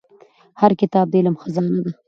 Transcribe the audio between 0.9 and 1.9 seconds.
د علم خزانه